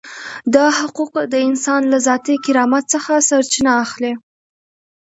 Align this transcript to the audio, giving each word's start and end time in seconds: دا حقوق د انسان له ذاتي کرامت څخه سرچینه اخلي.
دا 0.55 0.65
حقوق 0.79 1.13
د 1.33 1.35
انسان 1.49 1.81
له 1.91 1.97
ذاتي 2.07 2.35
کرامت 2.45 2.83
څخه 2.93 3.13
سرچینه 3.29 3.71
اخلي. 3.85 4.13